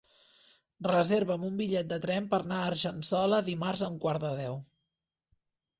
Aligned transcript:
Reserva'm 0.87 1.43
un 1.49 1.59
bitllet 1.59 1.91
de 1.93 1.99
tren 2.07 2.31
per 2.33 2.41
anar 2.47 2.59
a 2.63 2.73
Argençola 2.73 3.45
dimarts 3.53 3.87
a 3.89 3.95
un 3.95 4.03
quart 4.07 4.27
de 4.29 4.37
deu. 4.45 4.61